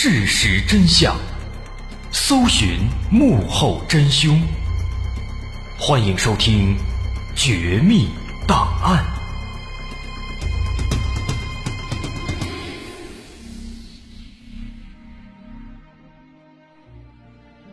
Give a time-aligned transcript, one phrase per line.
[0.00, 1.16] 事实真相，
[2.12, 2.78] 搜寻
[3.10, 4.40] 幕后真凶。
[5.76, 6.76] 欢迎收听
[7.34, 8.06] 《绝密
[8.46, 9.04] 档案》，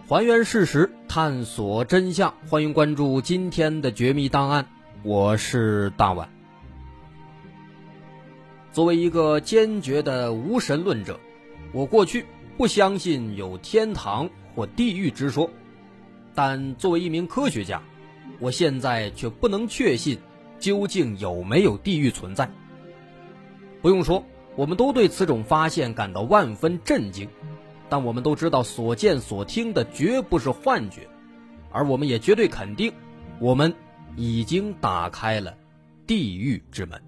[0.09, 2.33] 还原事实，探索真相。
[2.49, 4.63] 欢迎关注今天的《绝密档案》，
[5.03, 6.27] 我是大碗。
[8.73, 11.19] 作为一个坚决的无神论者，
[11.75, 12.25] 我过去
[12.57, 15.49] 不相信有天堂或地狱之说，
[16.33, 17.81] 但作为一名科学家，
[18.39, 20.17] 我现在却不能确信
[20.57, 22.49] 究竟有没有地狱存在。
[23.81, 24.23] 不用说，
[24.55, 27.27] 我们都对此种发现感到万分震惊，
[27.89, 31.09] 但我们都知道所见所听的绝不是幻觉，
[31.73, 32.93] 而我们也绝对肯定，
[33.37, 33.75] 我们
[34.15, 35.57] 已经打开了
[36.07, 37.01] 地狱之门。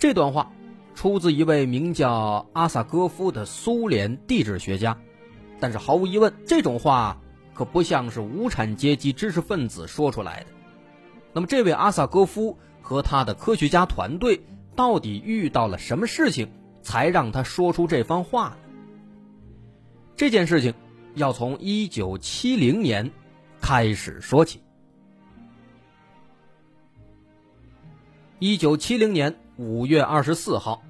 [0.00, 0.50] 这段话
[0.98, 4.98] 出自一位名叫阿萨戈夫的苏联地质学家，
[5.60, 7.16] 但是毫无疑问，这种话
[7.54, 10.46] 可不像是无产阶级知识分子说出来的。
[11.32, 14.42] 那么，这位阿萨戈夫和他的科学家团队
[14.74, 16.50] 到底遇到了什么事情，
[16.82, 18.56] 才让他说出这番话呢？
[20.16, 20.74] 这件事情
[21.14, 23.08] 要从1970年
[23.60, 24.60] 开始说起。
[28.40, 29.36] 1970年。
[29.60, 30.84] 五月二十四号，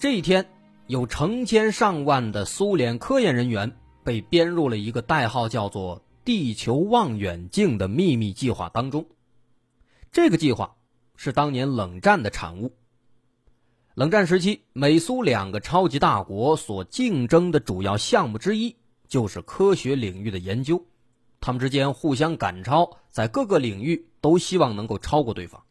[0.00, 0.48] 这一天，
[0.86, 3.70] 有成千上万的苏联科研人员
[4.02, 9.04] 被编入了一个代号叫做“地球望远镜”的秘密计划当中。
[10.10, 10.74] 这个计划
[11.16, 12.74] 是当年冷战的产物。
[13.92, 18.74] 冷战时期，美苏两个超级大国所竞争的主要项目之一
[19.06, 20.82] 就是科学领域的研究，
[21.42, 25.62] 他们之间互相赶超，在各个领域都希望能够超过对方。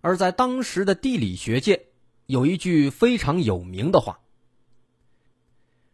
[0.00, 1.85] 而在当时的地理学界，
[2.26, 4.20] 有一句非常有名的话：“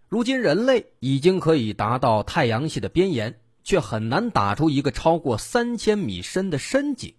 [0.09, 7.15] 如今人类已经可以达到太阳系的边沿，却很难打出一个超过三千米深的深井。”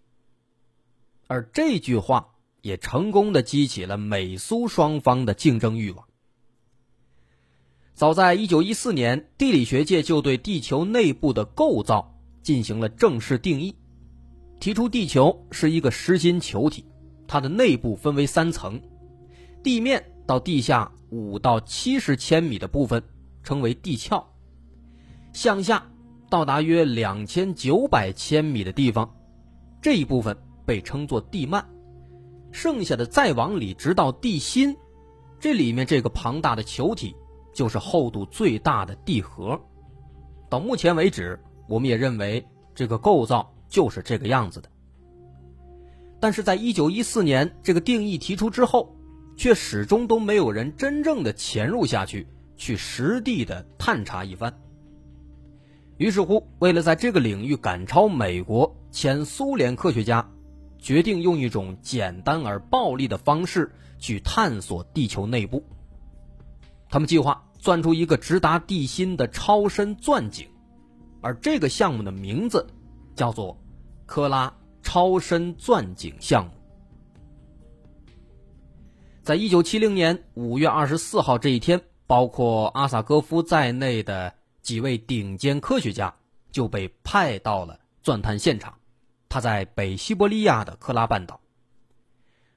[1.28, 6.08] 而这句话也成功的激起了美苏双方的竞争欲望。
[7.94, 13.76] 早在一九一四年，地理学界就对地球内部的构造进行了正式定义。
[14.60, 16.86] 提出地球是一个实心球体，
[17.28, 18.82] 它的内部分为三层，
[19.64, 23.02] 地面到地下五到七十千米的部分
[23.42, 24.24] 称为地壳，
[25.32, 25.84] 向下
[26.30, 29.10] 到达约两千九百千米的地方，
[29.82, 31.64] 这一部分被称作地幔，
[32.52, 34.76] 剩下的再往里直到地心，
[35.40, 37.16] 这里面这个庞大的球体
[37.54, 39.60] 就是厚度最大的地核。
[40.50, 43.50] 到目前为止，我们也认为这个构造。
[43.70, 44.70] 就是这个样子的，
[46.20, 48.96] 但是在一九一四年这个定义提出之后，
[49.44, 54.58] 却始终都没有人真正的潜入下去，去实地的探查一番。
[55.98, 60.32] 于是乎，为了在这个领域赶超美国，前苏联科学家
[60.80, 65.62] 决定用一种简单而暴力的方式去探索地球内部。
[66.88, 70.48] 他们计划钻出一个直达地心的超深钻井，
[71.20, 72.66] 而这个项目的名字
[73.14, 73.60] 叫做。
[74.06, 76.52] 科拉超深钻井项目，
[79.24, 86.14] 在一九七零年五月二十四号这一天，包括阿萨戈夫在内的几位顶尖科学家
[86.52, 88.80] 就被派到了钻探现场。
[89.30, 91.40] 他在北西伯利亚的克拉半岛。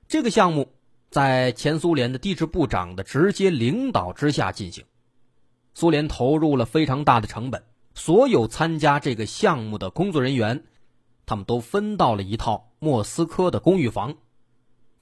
[0.09, 0.73] 这个项目
[1.09, 4.85] 在前苏联的地质部长的直接领导之下进行，
[5.73, 7.63] 苏联投入了非常大的成本，
[7.95, 10.65] 所有参加这个项目的工作人员。
[11.27, 14.17] 他们都分到了一套莫斯科的公寓房，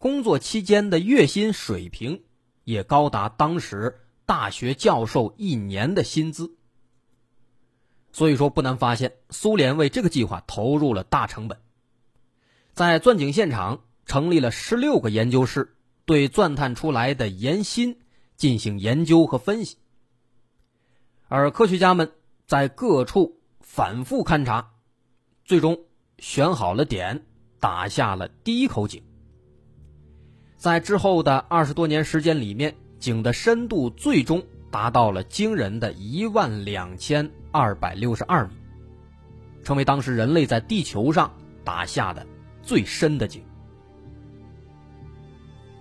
[0.04, 2.24] 工作期间的月薪水平
[2.64, 6.58] 也高达当时大学教授一年的薪资。
[8.12, 11.58] 所以说，不难发现，苏联为这个计划投入了大成本。
[12.74, 15.74] 在钻井现场成立了十六个研究室，
[16.04, 17.98] 对钻探出来的岩芯
[18.36, 19.78] 进行研究和分析。
[21.28, 22.12] 而科学家们
[22.46, 24.74] 在各处反复勘察，
[25.46, 25.78] 最终。
[26.18, 27.24] 选好了点，
[27.58, 29.02] 打下了第一口井。
[30.56, 38.52] 在之后的二十多年时间里面，井的深度最终达到了惊人的一万两千二百六十二米，
[39.62, 42.26] 成为当时人类在地球上打下的
[42.62, 43.42] 最深的井。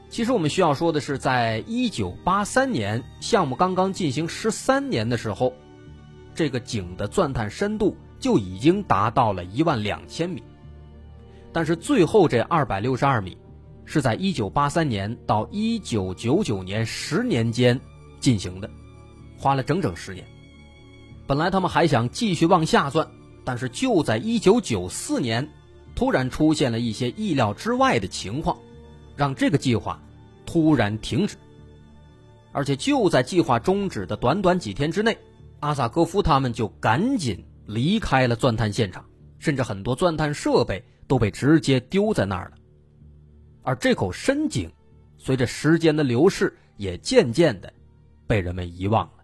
[0.10, 5.54] 其实我们需要说的是，在一九八三年项目刚刚进行十三年的时候，
[6.36, 7.96] 这个井的钻探深度。
[8.20, 10.42] 就已经达到了一万两千米，
[11.52, 13.38] 但是最后这二百六十二米，
[13.86, 17.80] 是在1983年到1999年十年间
[18.20, 18.70] 进行的，
[19.38, 20.26] 花了整整十年。
[21.26, 23.08] 本来他们还想继续往下钻，
[23.44, 25.50] 但是就在1994年，
[25.96, 28.58] 突然出现了一些意料之外的情况，
[29.16, 30.02] 让这个计划
[30.46, 31.36] 突然停止。
[32.52, 35.18] 而且就在计划终止的短短几天之内，
[35.60, 39.04] 阿萨戈夫他们就赶紧离开了钻探现场，
[39.40, 42.58] 甚至很多钻探设备都被直接丢在那儿了。
[43.64, 44.70] 而这口深井，
[45.18, 47.74] 随着时间的流逝，也渐渐的
[48.28, 49.24] 被人们遗忘了。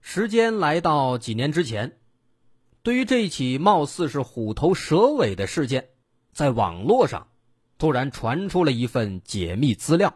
[0.00, 1.98] 时间来到几年之前。
[2.82, 5.88] 对于这起貌似是虎头蛇尾的事件，
[6.32, 7.26] 在网络上
[7.78, 10.14] 突然传出了一份解密资料。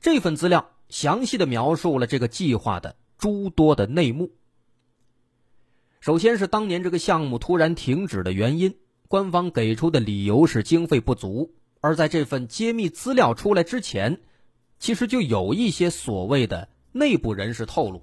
[0.00, 4.32] 这份资料详细的描述了这个计划的诸多的内幕。
[6.00, 8.74] 首先是当年这个项目突然停止的原因，
[9.06, 11.52] 官方给出的理由是经费不足。
[11.82, 14.20] 而在这份揭秘资料出来之前，
[14.78, 18.02] 其实就有一些所谓的内部人士透露，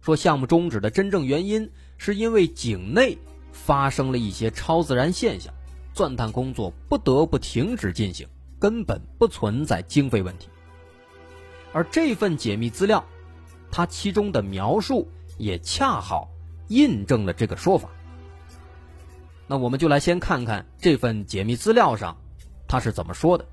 [0.00, 1.70] 说项目终止的真正原因。
[1.98, 3.16] 是因为井内
[3.52, 5.54] 发生了一些超自然现象，
[5.94, 8.26] 钻探工作不得不停止进行，
[8.58, 10.48] 根本不存在经费问题。
[11.72, 13.04] 而这份解密资料，
[13.70, 16.28] 它其中的描述也恰好
[16.72, 17.88] 印证了这个说法。
[19.46, 22.16] 那我们就来先看看这份解密资料上，
[22.66, 23.44] 他是怎么说的。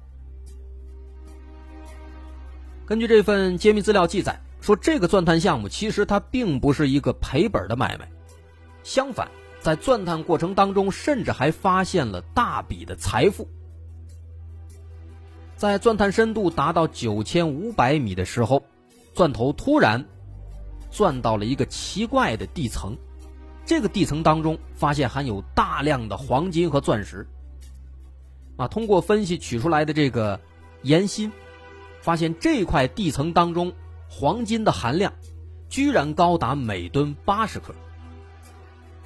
[2.86, 8.10] 根据这份揭秘资料记载，说这个钻探项目其实它并不是一个赔本的买卖。
[8.84, 9.30] 相反，
[9.62, 13.48] 在钻探过程当中，甚至还发现了大笔的财富。
[15.56, 18.64] 在钻探深度达到九千五百米的时候，
[19.14, 20.04] 钻头突然
[20.90, 22.98] 钻到了一个奇怪的地层，
[23.70, 27.28] 这个地层当中发现含有大量的黄金和钻石。
[28.58, 30.42] 啊，通过分析取出来的这个
[30.82, 31.32] 岩芯，
[32.02, 33.72] 发现这块地层当中
[34.10, 35.14] 黄金的含量
[35.70, 37.76] 居然高达每吨八十克。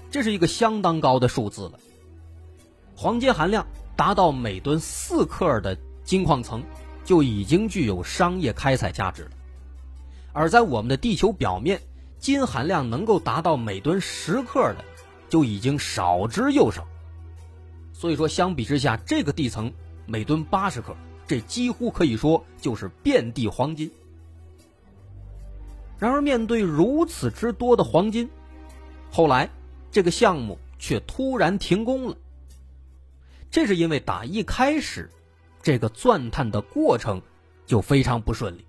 [0.10, 1.74] 这是一个相当高的数字了。
[2.96, 3.68] 黄金含量
[3.98, 6.64] 达到每吨四克的金矿层，
[7.04, 9.32] 就已经具有商业开采价值了。
[10.32, 11.82] 而在我们的地球表面，
[12.24, 14.86] 金含量能够达到每吨十克的，
[15.28, 16.88] 就已经少之又少。
[17.92, 19.70] 所以说，相比之下，这个地层
[20.06, 20.96] 每吨八十克，
[21.28, 23.92] 这几乎可以说就是遍地黄金。
[26.00, 28.30] 然而，面对如此之多的黄金，
[29.12, 29.50] 后来。
[29.92, 32.18] 这个项目却突然停工了，
[33.52, 35.08] 这是因为打一开始，
[35.62, 37.22] 这个钻探的过程
[37.68, 38.66] 就非常不顺利。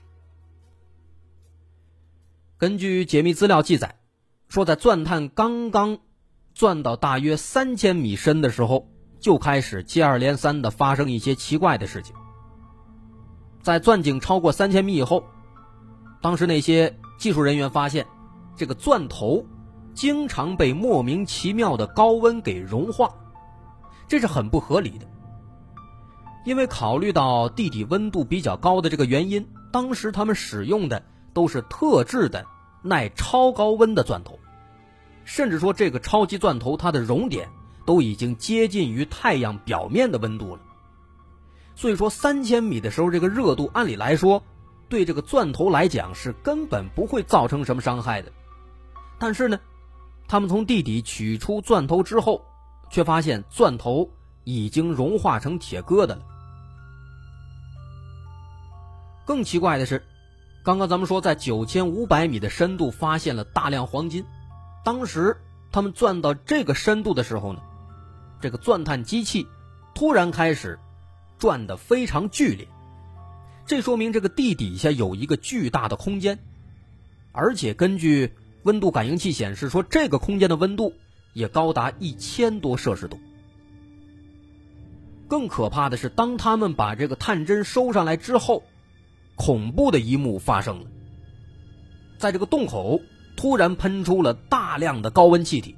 [2.58, 3.96] 根据解密资料记载，
[4.48, 5.98] 说在钻探刚刚
[6.54, 8.88] 钻到大约三千米深的时候，
[9.20, 12.14] 就开始接二连三的发生一些奇怪的事情。
[13.62, 15.24] 在钻井超过三千米以后，
[16.20, 18.06] 当时那些技术人员发现，
[18.56, 19.46] 这个钻头。
[19.94, 23.14] 经常被莫名其妙的高温给融化，
[24.08, 25.06] 这是很不合理的。
[26.44, 31.00] 因为考虑到地底温度比较高的这个原因，当时他们使用的
[31.34, 32.46] 都是特制的
[32.81, 34.38] 耐超高温的钻头，
[35.24, 37.50] 甚至说这个超级钻头它的熔点
[37.84, 40.62] 都已经接近于太阳表面的温度了。
[41.74, 44.43] 所以说，三千米的时候，这个热度按理来说
[44.88, 48.32] 对这个钻头来讲是根本不会造成什么伤害的，
[49.19, 49.58] 但是呢。
[50.26, 52.43] 他们从地底取出钻头之后，
[52.91, 54.08] 却发现钻头
[54.44, 56.22] 已经融化成铁疙瘩了。
[59.26, 60.03] 更奇怪的是，
[60.64, 64.24] 刚刚咱们说在九千五百米的深度发现了大量黄金，
[64.82, 65.36] 当时
[65.70, 67.60] 他们钻到这个深度的时候呢，
[68.40, 69.46] 这个钻探机器
[69.94, 70.78] 突然开始
[71.38, 72.66] 转得非常剧烈，
[73.66, 76.38] 这说明这个地底下有一个巨大的空间，
[77.32, 78.32] 而且根据。
[78.64, 80.94] 温度感应器显示说，这个空间的温度
[81.34, 83.18] 也高达一千多摄氏度。
[85.28, 88.62] 更可怕的是，当他们把这个探针收上来之后，
[89.36, 90.86] 恐怖的一幕发生了。
[92.19, 93.00] 在这个洞口
[93.36, 95.74] 突然喷出了大量的高温气体，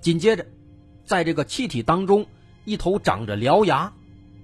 [0.00, 0.46] 紧接着，
[1.04, 2.26] 在这个气体当中，
[2.64, 3.92] 一头长着獠牙、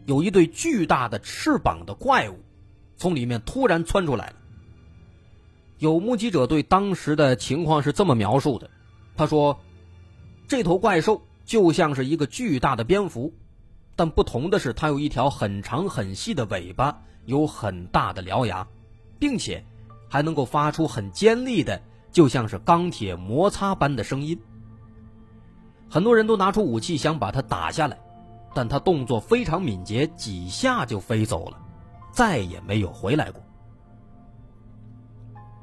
[0.06, 2.38] 有一对巨大的翅膀的怪物，
[2.96, 4.36] 从里面突然窜出来了。
[5.78, 8.70] 有目击者对当时的情况是这么描述的
[9.16, 9.58] ：“他说，
[10.46, 13.34] 这头怪兽就像是一个巨大的蝙蝠，
[13.94, 18.66] 但不同的是，它有一条很长很细的尾巴，有很大的獠牙，
[19.18, 19.64] 并且
[20.08, 21.80] 还能够发出很尖利的，
[22.10, 24.40] 就像是钢铁摩擦般的声音。
[25.90, 27.98] 很多人都拿出武器想把它打下来，
[28.54, 31.58] 但他动作非常敏捷，几下就飞走了，
[32.10, 33.42] 再也没有回来过。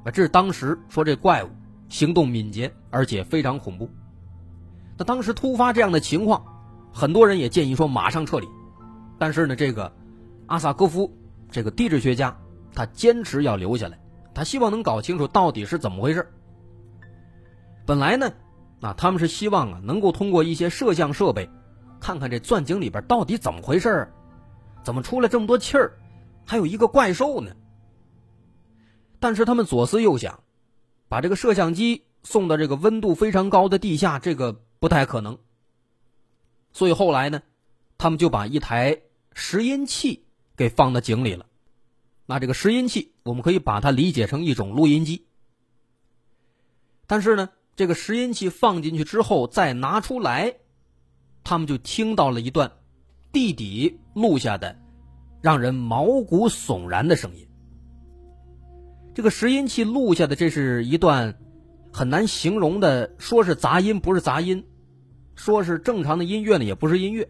[0.06, 1.50] 啊，这是当时说这怪物
[1.90, 3.90] 行动敏捷，而且非常恐怖。
[4.98, 6.59] 那当时突发这样的情况，
[6.92, 8.48] 很多人也建议说马上撤离，
[9.18, 9.94] 但是呢，这个
[10.48, 11.12] 阿萨戈夫
[11.52, 12.38] 这个地质学家
[12.74, 14.00] 他坚持要留下来，
[14.34, 16.32] 他希望能搞清楚到底是怎么回事。
[17.86, 18.32] 本来呢，
[18.82, 21.50] 啊，他们是希望啊能够通过一些摄像设备，
[22.00, 24.12] 看看这钻井里边到底怎么回事
[24.84, 25.98] 怎么出来这么多气儿，
[26.46, 27.52] 还有一个怪兽呢。
[29.20, 30.42] 但是他们左思右想，
[31.10, 35.38] 把这个摄像机送到这个温度非常高的地下，这个不太可能。
[36.72, 37.42] 所以后来呢，
[37.98, 39.02] 他们就把一台
[39.34, 41.46] 拾音器给放到井里了。
[42.26, 45.26] 那这个拾音器，我们可以把它理解成一种录音机。
[47.08, 50.56] 但是呢，这个拾音器放进去之后再拿出来，
[51.44, 52.72] 他们就听到了一段
[53.32, 54.78] 地底录下的
[55.42, 57.48] 让人毛骨悚然的声音。
[59.16, 61.40] 这个拾音器录下的，这是一段
[61.92, 64.64] 很难形容的，说是杂音不是杂音，
[65.40, 67.26] 说是正常的音乐呢也不是音乐，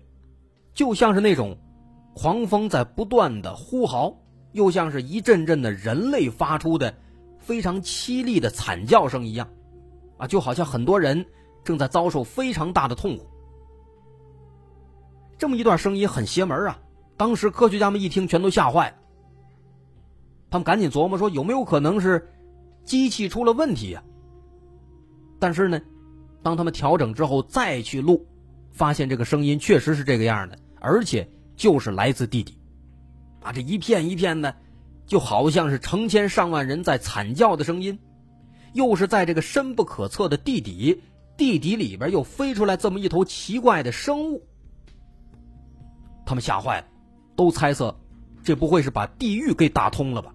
[0.74, 1.56] 就像是那种
[2.16, 4.12] 狂风在不断的呼嚎，
[4.54, 6.92] 又像是一阵阵的人类发出的
[7.38, 9.48] 非常凄厉的惨叫声一样，
[10.18, 11.24] 啊，就好像很多人
[11.64, 13.28] 正在遭受非常大的痛苦。
[15.38, 16.80] 这么一段声音很邪门啊！
[17.16, 18.96] 当时科学家们一听，全都吓坏了。
[20.50, 22.28] 他们赶紧琢磨说有没有可能是
[22.84, 24.04] 机器出了问题呀？
[25.38, 25.80] 但是呢，
[26.42, 28.26] 当他们调整之后再去录，
[28.72, 32.58] 发现这个声音确实是这个样的，而且就是来自地底，
[33.42, 34.56] 啊，这一片一片的，
[35.06, 38.00] 就好像是成千上万人在惨叫的声音，
[38.74, 41.02] 又是在这个深不可测的地底，
[41.36, 44.44] 地底里边又飞出来这么一头奇怪的生物，
[46.26, 46.88] 他们吓坏了，
[47.36, 48.00] 都猜测
[48.44, 50.34] 这不会是把地狱给打通了吧？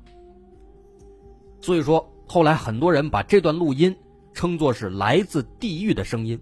[1.63, 3.97] 所以说，后来很多人把这段录音
[4.35, 6.38] 称作是来自地狱的声音，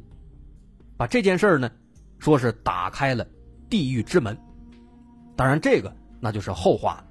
[0.97, 1.71] 把这件事儿呢，
[2.19, 3.25] 说是打开了
[3.69, 4.37] 地狱之门。
[5.37, 7.05] 当然，这个那就是后话。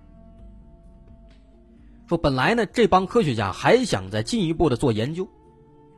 [2.08, 5.26] 说本来呢，这帮科学家还想再进一步的做研究，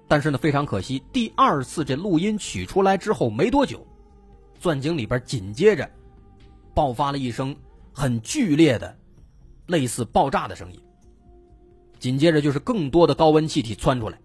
[0.07, 3.83] 但是呢，非常可惜，第二次这录音取出来之后没多久，
[4.59, 5.89] 钻井里边紧接着
[6.75, 7.55] 爆发了一声
[7.91, 8.95] 很剧烈的、
[9.65, 10.79] 类似爆炸的声音。
[11.99, 14.19] 紧接着就是更多的高温气体窜出来，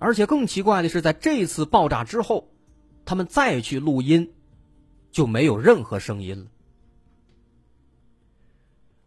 [0.00, 2.48] 而且更奇怪的是，在这次爆炸之后，
[3.04, 4.32] 他们再去录音，
[5.12, 6.46] 就没有任何声音了。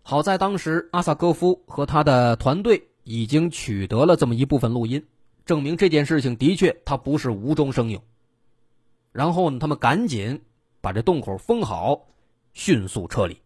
[0.03, 5.05] 好在当时阿萨戈夫和他的团队已经取得了这么一部分录音，
[5.45, 8.01] 证明这件事情的确他不是无中生有。
[9.11, 10.41] 然后呢，他们赶紧
[10.79, 12.07] 把这洞口封好，
[12.53, 13.37] 迅速撤离。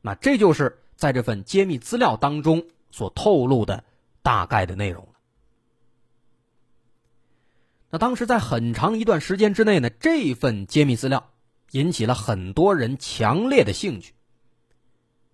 [0.00, 0.78] 那这就是。
[0.96, 3.82] 在这份揭秘资料当中所透露的
[4.22, 5.08] 大概的内容。
[7.94, 11.30] 那当时在很长一段时间之内呢，这份揭秘资料
[11.70, 14.14] 引起了很多人强烈的兴趣。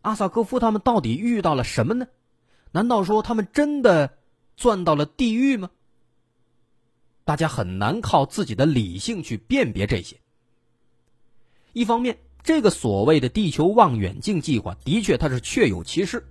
[0.03, 2.07] 阿萨戈夫他们到底遇到了什么呢？
[2.71, 4.19] 难道说他们真的
[4.59, 5.71] 钻到了地狱吗？
[7.25, 10.21] 大家很难靠自己的理性去辨别这些。
[11.73, 12.19] 一方面。
[12.43, 16.27] 这个所谓的地球望远镜计划，的确它是确有其事，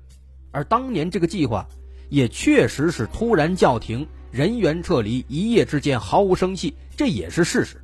[0.52, 1.68] 而当年这个计划
[2.10, 7.84] 也确实是突然叫停，人员撤离，一夜之间毫无生气，这也是事实。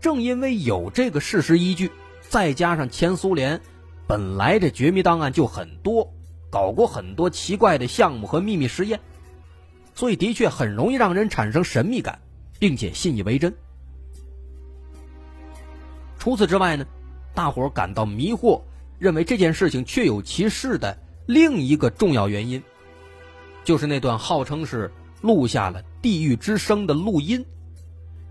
[0.00, 1.90] 正因为有这个事实依据，
[2.28, 3.60] 再加上前苏联
[4.06, 6.10] 本来这绝密档案就很多，
[6.48, 8.98] 搞过很多奇怪的项目和秘密实验，
[9.94, 12.18] 所以的确很容易让人产生神秘感，
[12.58, 13.54] 并且信以为真。
[16.18, 16.86] 除此之外呢，
[17.34, 18.62] 大伙感到迷惑，
[18.98, 20.96] 认为这件事情确有其事的
[21.26, 22.62] 另一个重要原因，
[23.64, 27.44] 就是那段号称是录下了地狱之声的录音。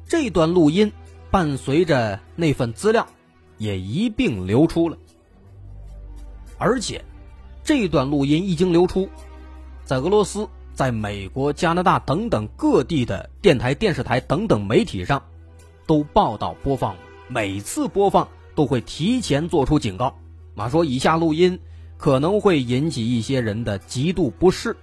[0.06, 0.92] 这段录音
[1.30, 3.08] 伴随着那份资料，
[3.58, 4.98] 也一并流出了。
[6.58, 7.04] 而且，
[7.64, 9.08] 这段录音一经流出，
[9.86, 15.24] 在俄罗斯、在美国、加拿大等等各地的电台、电视台等等媒体上，
[15.86, 16.96] 都报道播放。
[17.28, 20.18] 每次播放都会提前做出警告，
[20.56, 21.60] 马说以下录音
[21.96, 24.76] 可能会引起一些人的极度不适，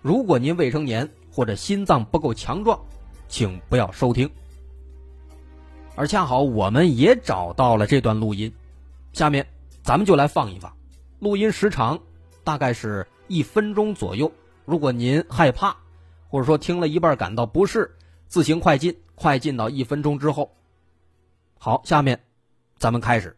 [0.00, 2.78] 如果您未成年或者心脏不够强壮，
[3.28, 4.30] 请不要收听。
[5.94, 8.52] 而恰好我们也找到了这段录音，
[9.12, 9.46] 下面
[9.82, 10.72] 咱们就来放一放。
[11.18, 11.98] 录音时长
[12.44, 14.30] 大概是一分钟左右，
[14.64, 15.76] 如果您害怕
[16.28, 17.96] 或者说听了一半感到不适，
[18.26, 20.50] 自行快进快进到一分钟之后。
[21.58, 22.24] 好，下面
[22.78, 23.36] 咱们开始。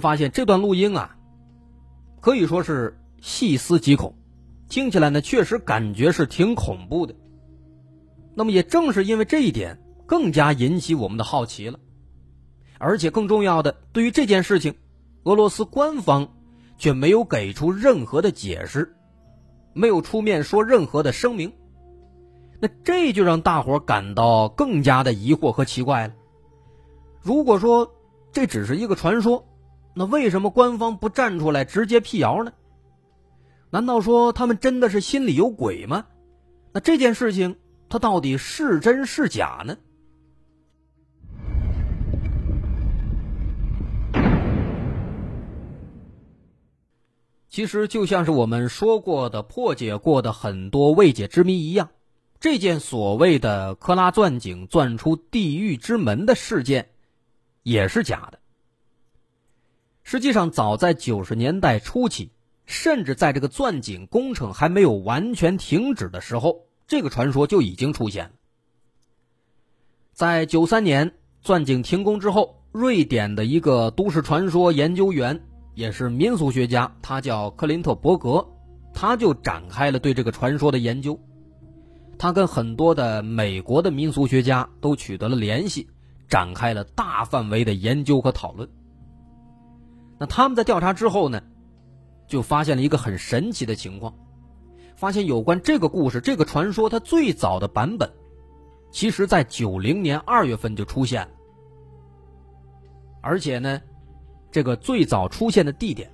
[0.00, 1.16] 发现，这段录音啊，
[2.20, 4.14] 可以说是细思极恐，
[4.68, 7.14] 听起来呢，确实感觉是挺恐怖的。
[8.34, 11.80] 那么，也正是因为这一点，更加引起我们的好奇了。
[12.78, 14.76] 而且更重要的，对于这件事情，
[15.24, 16.28] 俄罗斯官方
[16.76, 18.94] 却没有给出任何的解释，
[19.72, 21.52] 没有出面说任何的声明。
[22.60, 26.14] 那这就让大伙感到更加的疑惑和奇怪了。
[27.20, 27.92] 如果说
[28.30, 29.47] 这只是一个传说，
[29.98, 32.52] 那为什么官方不站出来直接辟谣呢？
[33.68, 36.06] 难道说他们真的是心里有鬼吗？
[36.72, 37.56] 那这件事情
[37.88, 39.76] 它到底是真是假呢？
[47.48, 51.88] 其实就像是我们说过的、破解过的很多未解之谜一样，
[52.38, 56.90] 这件所谓的克拉钻井钻出地狱之门的事件，
[57.64, 58.38] 也是假的。
[60.10, 62.30] 实际上，早在九十年代初期，
[62.64, 68.30] 甚至在这个钻井工程还没有完全停止的时候，这个传说就已经出现了。
[70.14, 75.42] 在九三年钻井停工之后，瑞典的一个都市传说研究员，
[75.74, 78.48] 也是民俗学家，他叫克林特伯格，
[78.94, 81.20] 他就展开了对这个传说的研究。
[82.16, 85.86] 他跟很多的美国的民俗学家都取得了联系，
[86.30, 88.66] 展开了大范围的研究和讨论。
[90.18, 91.40] 那他们在调查之后呢，
[92.26, 94.14] 就发现了一个很神奇的情况，
[94.96, 98.10] 发现有关这个故事、这个传说，它最早的版本，
[98.90, 101.28] 其实在九零年二月份就出现了，
[103.20, 103.80] 而且呢，
[104.50, 106.10] 这个最早出现的地点，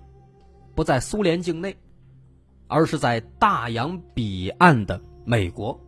[0.74, 1.74] 不在苏联境内，
[2.66, 5.80] 而是在大洋彼岸的美国。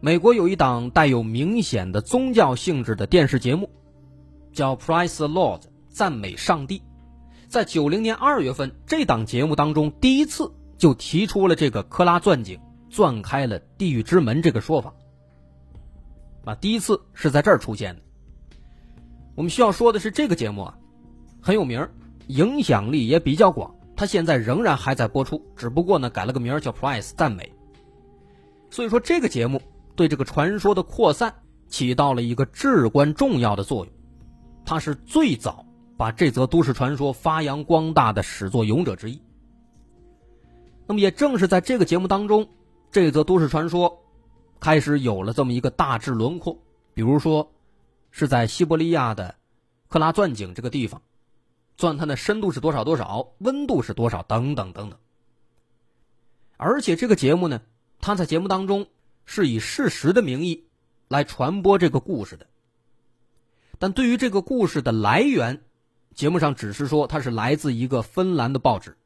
[0.00, 3.68] 美国有一档带有明显的宗教性质的电视节目，
[4.52, 5.60] 叫《Praise the Lord》。
[5.90, 6.82] 赞美上帝，
[7.48, 14.94] 在九零年二月份这档节目当中，第一次就提出了这个克拉钻井钻开了地狱之门这个说法。
[16.44, 18.02] 啊，第一次是在这儿出现的。
[19.34, 20.78] 我们需要说的是，这个节目啊
[21.42, 21.86] 很有名，
[22.28, 27.52] 影响力也比较广，它现在仍然还在播出，只不过呢改了个名叫 “Price 赞美”。
[28.70, 29.60] 所以说，这个节目
[29.96, 31.34] 对这个传说的扩散
[31.68, 33.92] 起到了一个至关重要的作用，
[34.64, 35.66] 它是最早。
[36.00, 39.20] 把这则都市传说发扬光大的始作俑者之一。
[40.86, 42.48] 那么，也正是在这个节目当中，
[42.90, 44.02] 这则都市传说
[44.60, 46.58] 开始有了这么一个大致轮廓。
[46.94, 47.52] 比如说，
[48.10, 49.34] 是在西伯利亚的
[49.88, 51.02] 克拉钻井这个地方，
[51.76, 54.98] 钻探的深度是多少多少，温度是多少，等等等等。
[56.56, 57.60] 而且，这个节目呢，
[58.00, 58.86] 它在节目当中
[59.26, 60.64] 是以事实的名义
[61.08, 62.46] 来传播这个故事的。
[63.78, 65.62] 但对于这个故事的来源，
[66.14, 68.96] 节目上只是说它是来自一个芬兰的报纸。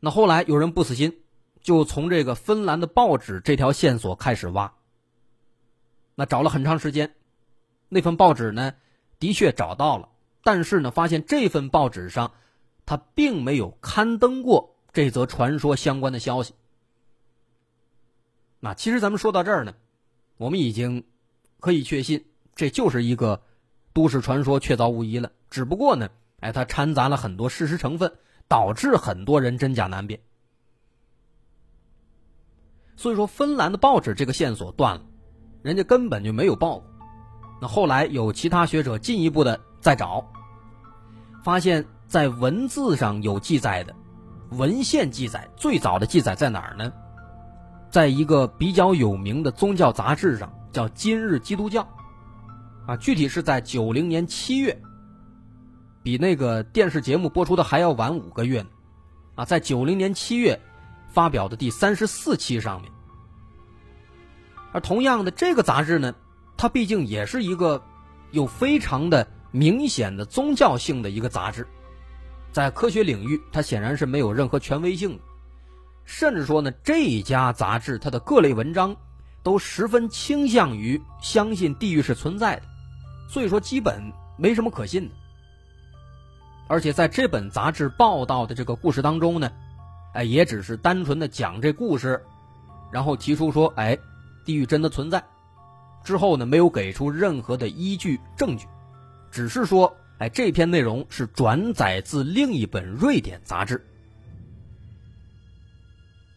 [0.00, 1.20] 那后来有人不死心，
[1.60, 4.72] 就从这个芬兰的报纸这条线索开始挖。
[6.14, 7.14] 那找了很长时间，
[7.88, 8.74] 那份报纸呢，
[9.18, 10.08] 的确找到了，
[10.42, 12.32] 但是呢，发现这份报纸上，
[12.86, 16.54] 它并没有刊登过这则传说相关的消息。
[18.58, 19.74] 那其实咱们说到这儿呢，
[20.38, 21.04] 我们已经
[21.60, 23.42] 可以确信，这就是一个。
[23.92, 26.08] 都市传说确凿无疑了，只不过呢，
[26.40, 28.12] 哎，它掺杂了很多事实成分，
[28.48, 30.20] 导致很多人真假难辨。
[32.96, 35.02] 所以说，芬兰的报纸这个线索断了，
[35.62, 36.84] 人家根本就没有报过。
[37.60, 40.24] 那后来有其他学者进一步的再找，
[41.42, 43.94] 发现，在文字上有记载的，
[44.50, 46.92] 文献记载最早的记载在哪儿呢？
[47.90, 51.82] 在一个比较有名的宗教杂志上，叫《今日基督教》，
[52.90, 54.76] 啊，具体是在九零年七月，
[56.02, 58.68] 比那个电视节目播出的还要晚五个月呢，
[59.36, 60.60] 啊，在九零年七月
[61.12, 62.90] 发表的第三十四期上面。
[64.72, 66.12] 而同样的，这个杂志呢？
[66.56, 67.80] 它毕竟也是一个
[68.32, 71.64] 有非常的明显的宗教性的一个杂志，
[72.50, 75.22] 在科学领域，它显然是没有任何权威性的，
[76.04, 78.96] 甚至说呢，这家杂志它的各类文章
[79.44, 82.62] 都十分倾向于相信地狱是存在的，
[83.30, 85.14] 所以说基本没什么可信的。
[86.66, 89.52] 而且在这本杂志报道的这个故事当中呢，
[90.14, 92.24] 哎，也只是单纯的讲这故事，
[92.92, 93.96] 然后提出说，哎，
[94.44, 95.24] 地狱真的存在。
[96.02, 98.66] 之后呢，没有给出任何的依据证据，
[99.30, 103.86] 只是说，哎，这篇内容是转载自另一本瑞典杂志。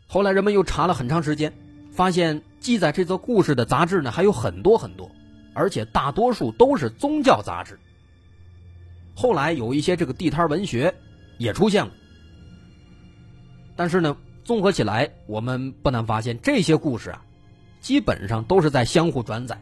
[0.08, 1.54] 后来人们又查了很长时间，
[1.92, 5.10] 发现记载这则故事的杂志呢还有很多很多，
[5.54, 7.80] 而且大多数都是宗教杂志。
[9.16, 10.94] 后来有一些这个地摊文学
[11.38, 11.92] 也出现了，
[13.76, 17.24] 但是呢，综合起来，我们不难发现这些故事啊。
[17.80, 19.62] 基本上都是在相互转载，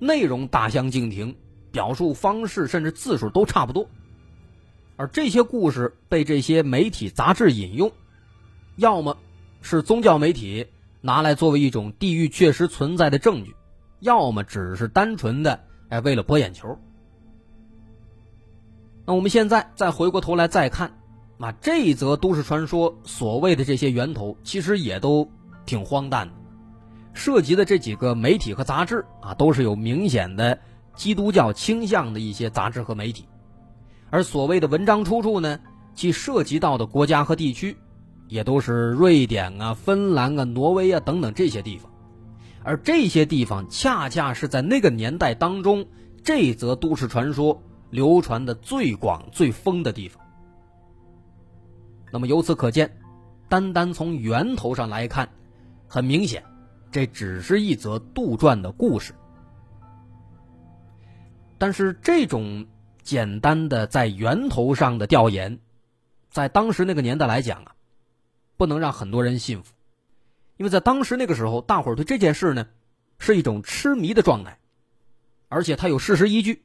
[0.00, 1.36] 内容大相径庭，
[1.70, 3.88] 表述方式甚至字数都差不多。
[4.96, 7.92] 而这些故事被这些媒体杂志引用，
[8.74, 9.16] 要么
[9.60, 10.66] 是宗教媒体
[11.00, 13.54] 拿来作为一种地狱确实存在的证据，
[14.02, 16.76] 要么只是单纯的哎为了博眼球。
[19.04, 20.92] 那我们现在再回过头来再看，
[21.38, 25.28] 那这一则都市传说所谓的这些源头，其实也都
[25.66, 26.34] 挺荒诞的。
[27.14, 30.58] 涉及的这几个媒体和杂志啊，都是有明显的
[30.94, 33.26] 基督教倾向的一些杂志和媒体，
[34.08, 35.60] 而所谓的文章出处呢，
[35.94, 37.76] 其涉及到的国家和地区，
[38.28, 41.91] 也都是瑞典啊、芬兰啊、挪威啊等等这些地方，
[42.64, 45.86] 而这些地方恰恰是在那个年代当中，
[46.22, 50.24] 这则都市传说流传的最广、最疯的地方。
[52.12, 52.98] 那么由此可见，
[53.48, 55.28] 单单从源头上来看，
[55.88, 56.44] 很明显。
[56.90, 59.14] 这只是一则杜撰的故事，
[61.56, 62.66] 但是这种
[63.02, 65.58] 简单的在源头上的调研，
[66.28, 67.74] 在当时那个年代来讲啊，
[68.58, 69.72] 不能让很多人信服，
[70.62, 72.68] 因为在当时那个时候，大伙儿对这件事呢
[73.18, 74.60] 是一种痴迷的状态，
[75.48, 76.62] 而且它有事实依据，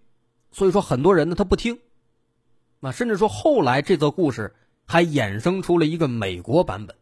[0.51, 1.79] 所以说很多人呢他不听，
[2.81, 4.53] 啊，甚至说后来这则故事
[4.85, 6.95] 还衍生出了一个美国版本。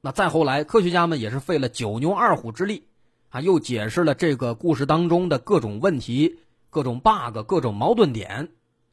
[0.00, 2.82] 那再后来，科学家们也是费了九牛二虎之力，
[3.28, 6.38] 啊，又解释了这个故事当中的各种问题、
[6.70, 8.48] 各种 bug、各种矛盾点，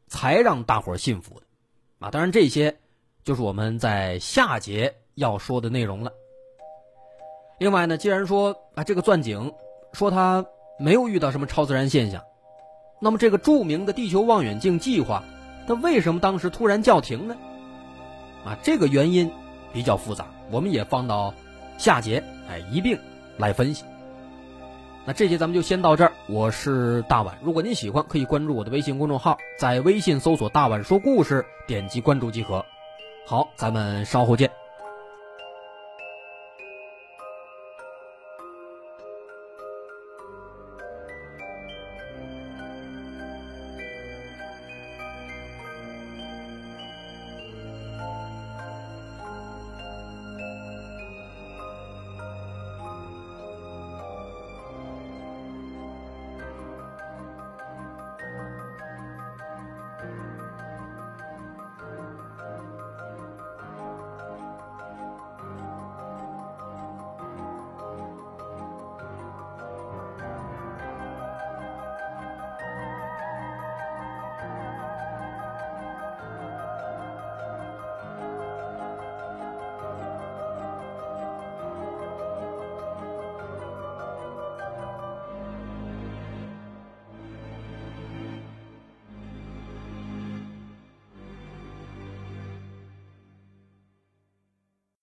[0.08, 1.46] 才让大伙信服的，
[2.00, 2.78] 啊，当然这些
[3.24, 6.12] 就是我们在下节要说的内容了。
[7.58, 9.54] 另外呢，既然说啊，这个钻井
[9.94, 10.46] 说他
[10.80, 12.24] 没有遇到什么超自然现象，
[13.00, 15.24] 那么这个著名的地球望远镜计划，
[15.68, 17.38] 它为什么当时突然叫停呢？
[18.46, 19.32] 啊，这个原因
[19.72, 20.28] 比较复杂。
[20.52, 21.34] 我们也放到
[21.78, 23.00] 下节，哎，一并
[23.38, 23.86] 来分析。
[25.06, 26.13] 那这节咱们就先到这儿。
[26.30, 32.66] 我是大碗，如果您喜欢，可以关注我的微信公众号，在微信搜索“大碗说故事”，点击关注即可。
[33.26, 34.62] 好，咱们稍后见。